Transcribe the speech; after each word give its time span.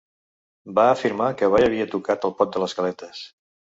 Va 0.79 0.85
afirmar 0.93 1.27
que 1.41 1.49
mai 1.55 1.65
havia 1.67 1.87
tocat 1.93 2.27
el 2.31 2.35
pot 2.41 2.55
de 2.57 2.65
les 2.65 2.75
galetes. 2.81 3.21